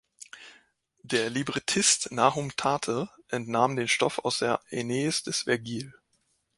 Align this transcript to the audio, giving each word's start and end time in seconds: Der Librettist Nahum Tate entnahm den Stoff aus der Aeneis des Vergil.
Der 1.03 1.29
Librettist 1.29 2.11
Nahum 2.11 2.55
Tate 2.55 3.07
entnahm 3.29 3.75
den 3.75 3.87
Stoff 3.87 4.17
aus 4.25 4.39
der 4.39 4.59
Aeneis 4.71 5.21
des 5.21 5.41
Vergil. 5.43 5.93